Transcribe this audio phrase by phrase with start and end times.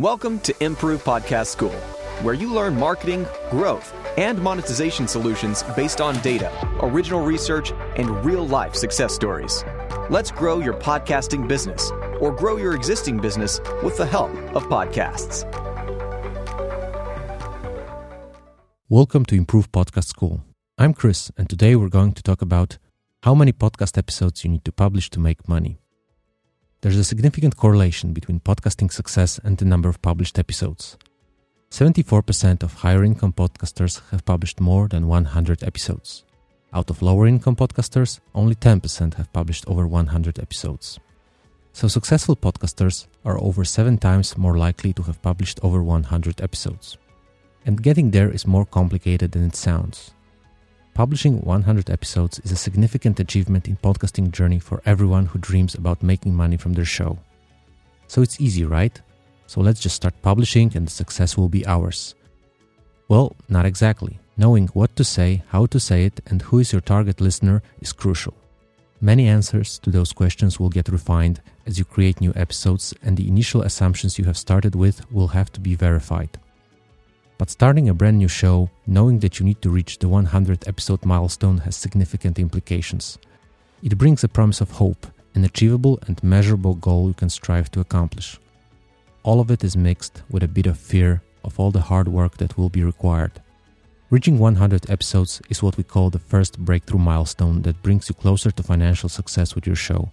[0.00, 1.78] Welcome to Improve Podcast School,
[2.22, 8.46] where you learn marketing, growth, and monetization solutions based on data, original research, and real
[8.46, 9.62] life success stories.
[10.08, 15.44] Let's grow your podcasting business or grow your existing business with the help of podcasts.
[18.88, 20.42] Welcome to Improve Podcast School.
[20.78, 22.78] I'm Chris, and today we're going to talk about
[23.24, 25.79] how many podcast episodes you need to publish to make money.
[26.82, 30.96] There's a significant correlation between podcasting success and the number of published episodes.
[31.70, 36.24] 74% of higher income podcasters have published more than 100 episodes.
[36.72, 40.98] Out of lower income podcasters, only 10% have published over 100 episodes.
[41.74, 46.96] So, successful podcasters are over 7 times more likely to have published over 100 episodes.
[47.66, 50.14] And getting there is more complicated than it sounds.
[51.00, 56.02] Publishing 100 episodes is a significant achievement in podcasting journey for everyone who dreams about
[56.02, 57.18] making money from their show.
[58.06, 59.00] So it's easy, right?
[59.46, 62.14] So let's just start publishing and the success will be ours.
[63.08, 64.18] Well, not exactly.
[64.36, 67.94] Knowing what to say, how to say it, and who is your target listener is
[67.94, 68.34] crucial.
[69.00, 73.26] Many answers to those questions will get refined as you create new episodes, and the
[73.26, 76.38] initial assumptions you have started with will have to be verified.
[77.40, 81.06] But starting a brand new show, knowing that you need to reach the 100 episode
[81.06, 83.16] milestone has significant implications.
[83.82, 87.80] It brings a promise of hope, an achievable and measurable goal you can strive to
[87.80, 88.38] accomplish.
[89.22, 92.36] All of it is mixed with a bit of fear of all the hard work
[92.36, 93.40] that will be required.
[94.10, 98.50] Reaching 100 episodes is what we call the first breakthrough milestone that brings you closer
[98.50, 100.10] to financial success with your show.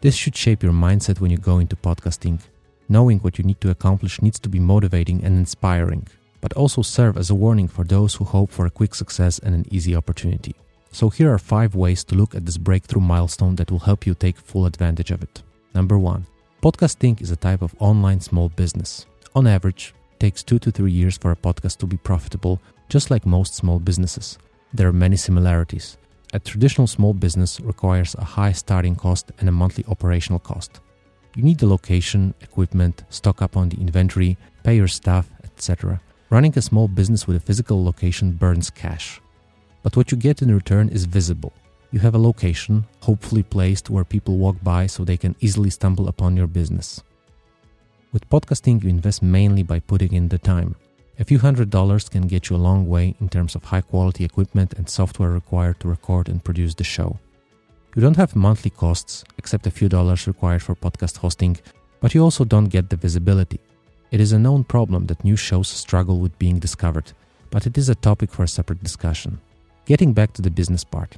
[0.00, 2.40] This should shape your mindset when you go into podcasting.
[2.88, 6.08] Knowing what you need to accomplish needs to be motivating and inspiring
[6.44, 9.54] but also serve as a warning for those who hope for a quick success and
[9.54, 10.54] an easy opportunity.
[10.92, 14.14] So, here are five ways to look at this breakthrough milestone that will help you
[14.14, 15.42] take full advantage of it.
[15.74, 16.26] Number one,
[16.62, 19.06] podcasting is a type of online small business.
[19.34, 23.10] On average, it takes two to three years for a podcast to be profitable, just
[23.10, 24.36] like most small businesses.
[24.74, 25.96] There are many similarities.
[26.34, 30.80] A traditional small business requires a high starting cost and a monthly operational cost.
[31.36, 36.02] You need the location, equipment, stock up on the inventory, pay your staff, etc.
[36.34, 39.20] Running a small business with a physical location burns cash.
[39.84, 41.52] But what you get in return is visible.
[41.92, 46.08] You have a location, hopefully placed where people walk by so they can easily stumble
[46.08, 47.04] upon your business.
[48.12, 50.74] With podcasting, you invest mainly by putting in the time.
[51.20, 54.24] A few hundred dollars can get you a long way in terms of high quality
[54.24, 57.16] equipment and software required to record and produce the show.
[57.94, 61.58] You don't have monthly costs, except a few dollars required for podcast hosting,
[62.00, 63.60] but you also don't get the visibility.
[64.14, 67.10] It is a known problem that new shows struggle with being discovered,
[67.50, 69.40] but it is a topic for a separate discussion.
[69.86, 71.16] Getting back to the business part.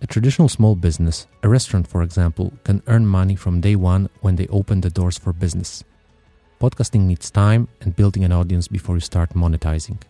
[0.00, 4.34] A traditional small business, a restaurant for example, can earn money from day one when
[4.34, 5.84] they open the doors for business.
[6.60, 10.02] Podcasting needs time and building an audience before you start monetizing.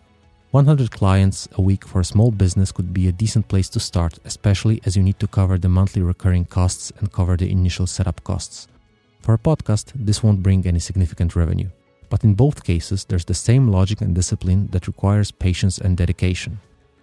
[0.49, 4.17] 100 clients a week for a small business could be a decent place to start,
[4.25, 8.23] especially as you need to cover the monthly recurring costs and cover the initial setup
[8.23, 8.67] costs.
[9.21, 11.69] For a podcast, this won't bring any significant revenue.
[12.13, 16.59] But in both cases, there's the same logic and discipline that requires patience and dedication.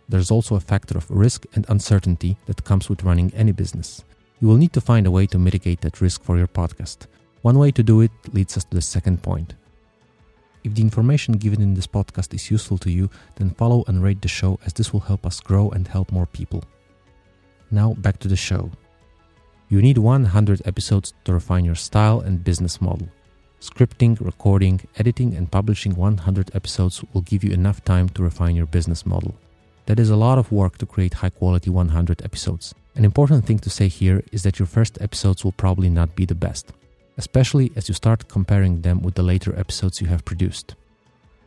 [0.09, 4.05] There's also a factor of risk and uncertainty that comes with running any business.
[4.41, 7.09] You will need to find a way to mitigate that risk for your podcast.
[7.43, 9.55] One way to do it leads us to the second point.
[10.63, 14.23] If the information given in this podcast is useful to you, then follow and rate
[14.23, 16.63] the show as this will help us grow and help more people.
[17.73, 18.71] Now back to the show.
[19.71, 23.09] You need 100 episodes to refine your style and business model.
[23.61, 28.65] Scripting, recording, editing, and publishing 100 episodes will give you enough time to refine your
[28.65, 29.35] business model.
[29.85, 32.75] That is a lot of work to create high quality 100 episodes.
[32.97, 36.25] An important thing to say here is that your first episodes will probably not be
[36.25, 36.73] the best,
[37.19, 40.75] especially as you start comparing them with the later episodes you have produced.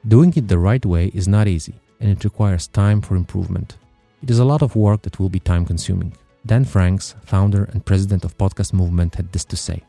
[0.08, 3.78] Doing it the right way is not easy, and it requires time for improvement.
[4.22, 6.14] It is a lot of work that will be time consuming.
[6.46, 9.82] Dan Franks, founder and president of Podcast Movement, had this to say.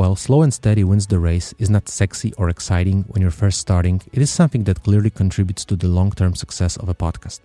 [0.00, 3.58] While slow and steady wins the race is not sexy or exciting when you're first
[3.58, 7.40] starting, it is something that clearly contributes to the long term success of a podcast.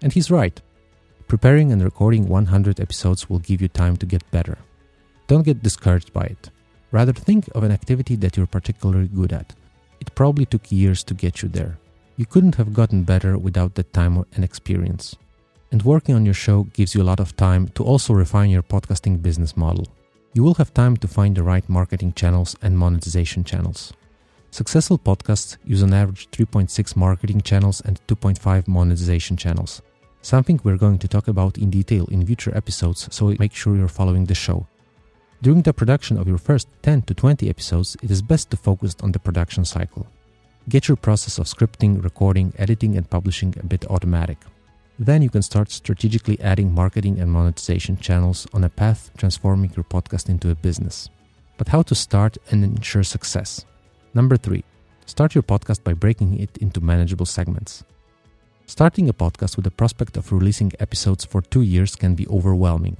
[0.00, 0.62] And he's right.
[1.26, 4.56] Preparing and recording 100 episodes will give you time to get better.
[5.26, 6.50] Don't get discouraged by it.
[6.92, 9.52] Rather, think of an activity that you're particularly good at.
[10.00, 11.76] It probably took years to get you there.
[12.16, 15.16] You couldn't have gotten better without that time and experience.
[15.72, 18.62] And working on your show gives you a lot of time to also refine your
[18.62, 19.88] podcasting business model
[20.32, 23.92] you will have time to find the right marketing channels and monetization channels.
[24.52, 29.82] Successful podcasts use on average 3.6 marketing channels and 2.5 monetization channels,
[30.22, 33.88] something we're going to talk about in detail in future episodes, so make sure you're
[33.88, 34.66] following the show.
[35.42, 38.94] During the production of your first 10 to 20 episodes, it is best to focus
[39.02, 40.06] on the production cycle.
[40.68, 44.38] Get your process of scripting, recording, editing, and publishing a bit automatic.
[45.00, 49.84] Then you can start strategically adding marketing and monetization channels on a path transforming your
[49.84, 51.08] podcast into a business.
[51.56, 53.64] But how to start and ensure success?
[54.12, 54.62] Number three,
[55.06, 57.82] start your podcast by breaking it into manageable segments.
[58.66, 62.98] Starting a podcast with the prospect of releasing episodes for two years can be overwhelming.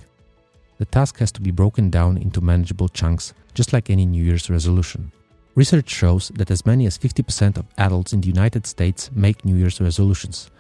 [0.79, 4.49] The task has to be broken down into manageable chunks, just like any New Year's
[4.49, 5.13] resolution.
[5.55, 9.57] Research shows that as many as 50% of adults in the United States make New
[9.57, 10.51] Year's resolutions.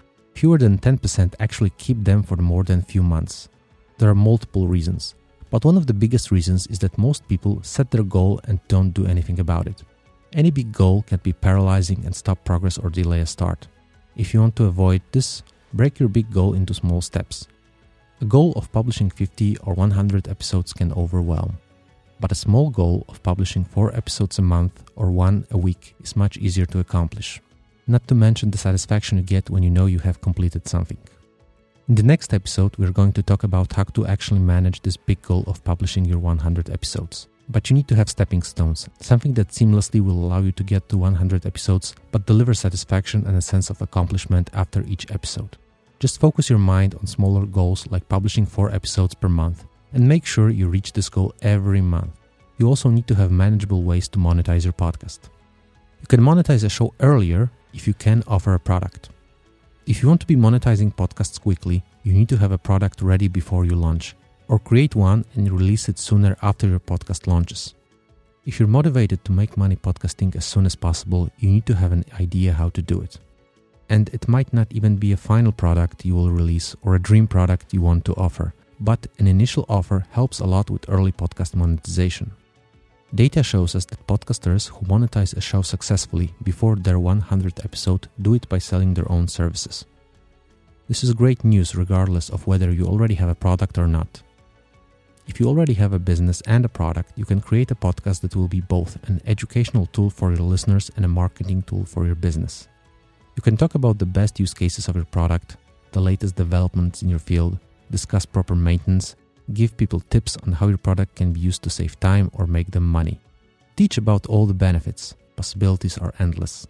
[0.40, 3.50] Fewer than 10% actually keep them for more than a few months.
[3.98, 5.14] There are multiple reasons,
[5.50, 8.94] but one of the biggest reasons is that most people set their goal and don't
[8.94, 9.84] do anything about it.
[10.32, 13.68] Any big goal can be paralyzing and stop progress or delay a start.
[14.16, 15.42] If you want to avoid this,
[15.74, 17.46] break your big goal into small steps.
[18.22, 21.58] A goal of publishing 50 or 100 episodes can overwhelm,
[22.18, 26.16] but a small goal of publishing 4 episodes a month or 1 a week is
[26.16, 27.42] much easier to accomplish.
[27.90, 30.96] Not to mention the satisfaction you get when you know you have completed something.
[31.88, 35.20] In the next episode, we're going to talk about how to actually manage this big
[35.22, 37.26] goal of publishing your 100 episodes.
[37.48, 40.88] But you need to have stepping stones, something that seamlessly will allow you to get
[40.88, 45.56] to 100 episodes but deliver satisfaction and a sense of accomplishment after each episode.
[45.98, 49.64] Just focus your mind on smaller goals like publishing 4 episodes per month
[49.94, 52.12] and make sure you reach this goal every month.
[52.58, 55.28] You also need to have manageable ways to monetize your podcast.
[56.00, 59.10] You can monetize a show earlier if you can offer a product.
[59.86, 63.28] If you want to be monetizing podcasts quickly, you need to have a product ready
[63.28, 64.14] before you launch,
[64.48, 67.74] or create one and release it sooner after your podcast launches.
[68.46, 71.92] If you're motivated to make money podcasting as soon as possible, you need to have
[71.92, 73.18] an idea how to do it
[73.90, 77.26] and it might not even be a final product you will release or a dream
[77.26, 81.56] product you want to offer, but an initial offer helps a lot with early podcast
[81.56, 82.30] monetization.
[83.12, 88.34] Data shows us that podcasters who monetize a show successfully before their 100th episode do
[88.34, 89.84] it by selling their own services.
[90.86, 94.22] This is great news regardless of whether you already have a product or not.
[95.26, 98.36] If you already have a business and a product, you can create a podcast that
[98.36, 102.14] will be both an educational tool for your listeners and a marketing tool for your
[102.14, 102.68] business.
[103.34, 105.56] You can talk about the best use cases of your product,
[105.90, 107.58] the latest developments in your field,
[107.90, 109.16] discuss proper maintenance,
[109.54, 112.70] give people tips on how your product can be used to save time or make
[112.70, 113.20] them money.
[113.76, 115.14] Teach about all the benefits.
[115.36, 116.66] Possibilities are endless.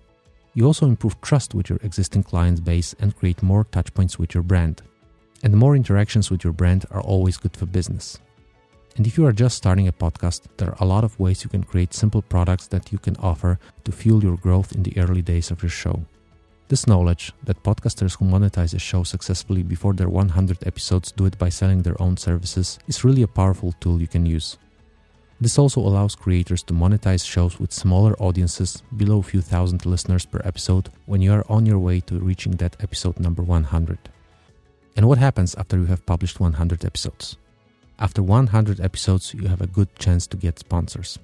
[0.54, 4.42] You also improve trust with your existing client base and create more touchpoints with your
[4.42, 4.82] brand.
[5.42, 8.18] And more interactions with your brand are always good for business.
[8.96, 11.50] And if you are just starting a podcast, there are a lot of ways you
[11.50, 15.22] can create simple products that you can offer to fuel your growth in the early
[15.22, 16.04] days of your show.
[16.70, 21.36] This knowledge that podcasters who monetize a show successfully before their 100 episodes do it
[21.36, 24.56] by selling their own services is really a powerful tool you can use.
[25.40, 30.24] This also allows creators to monetize shows with smaller audiences below a few thousand listeners
[30.24, 33.98] per episode when you are on your way to reaching that episode number 100.
[34.96, 37.36] And what happens after you have published 100 episodes?
[37.98, 41.18] After 100 episodes, you have a good chance to get sponsors.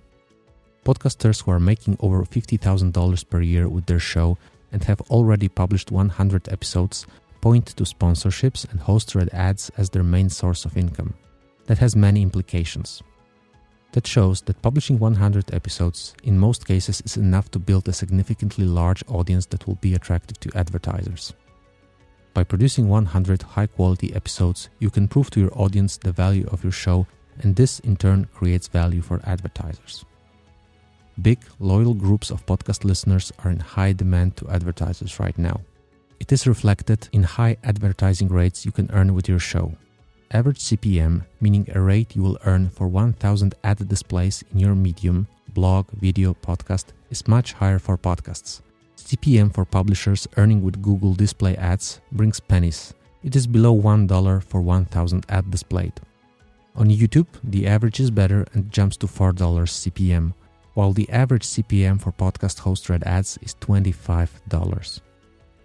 [0.84, 4.38] Podcasters who are making over $50,000 per year with their show
[4.76, 7.06] and have already published 100 episodes
[7.40, 11.14] point to sponsorships and host read ads as their main source of income.
[11.64, 13.02] That has many implications.
[13.92, 18.66] That shows that publishing 100 episodes in most cases is enough to build a significantly
[18.66, 21.32] large audience that will be attractive to advertisers.
[22.34, 26.62] By producing 100 high quality episodes, you can prove to your audience the value of
[26.62, 27.06] your show,
[27.40, 30.04] and this in turn creates value for advertisers.
[31.22, 35.62] Big, loyal groups of podcast listeners are in high demand to advertisers right now.
[36.20, 39.72] It is reflected in high advertising rates you can earn with your show.
[40.32, 45.26] Average CPM, meaning a rate you will earn for 1000 ad displays in your medium,
[45.54, 48.60] blog, video, podcast, is much higher for podcasts.
[48.98, 52.92] CPM for publishers earning with Google display ads brings pennies.
[53.22, 55.94] It is below $1 for 1000 ad displayed.
[56.74, 60.34] On YouTube, the average is better and jumps to $4 CPM
[60.76, 65.00] while the average CPM for podcast host read ads is $25.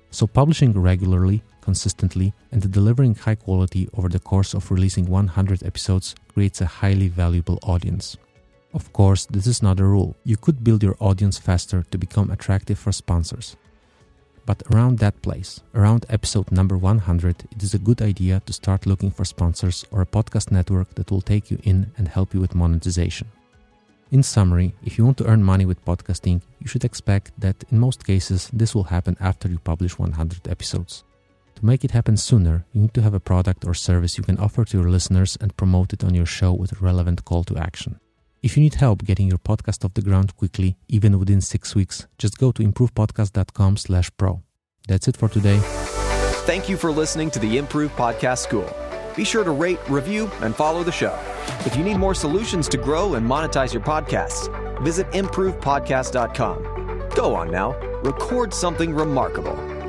[0.09, 6.15] So, publishing regularly, consistently, and delivering high quality over the course of releasing 100 episodes
[6.33, 8.15] creates a highly valuable audience.
[8.73, 10.15] Of course, this is not a rule.
[10.23, 13.57] You could build your audience faster to become attractive for sponsors.
[14.45, 18.85] But around that place, around episode number 100, it is a good idea to start
[18.85, 22.39] looking for sponsors or a podcast network that will take you in and help you
[22.39, 23.27] with monetization.
[24.11, 27.79] In summary, if you want to earn money with podcasting, you should expect that in
[27.79, 31.05] most cases this will happen after you publish 100 episodes.
[31.55, 34.37] To make it happen sooner, you need to have a product or service you can
[34.37, 38.01] offer to your listeners and promote it on your show with relevant call to action.
[38.43, 42.05] If you need help getting your podcast off the ground quickly, even within 6 weeks,
[42.17, 44.41] just go to improvepodcast.com/pro.
[44.89, 45.59] That's it for today.
[46.45, 48.69] Thank you for listening to the Improve Podcast School.
[49.15, 51.17] Be sure to rate, review, and follow the show.
[51.65, 54.49] If you need more solutions to grow and monetize your podcasts,
[54.83, 57.09] visit improvepodcast.com.
[57.15, 59.80] Go on now, record something remarkable.